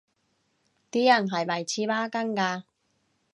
[0.89, 2.63] 啲人係咪黐孖筋㗎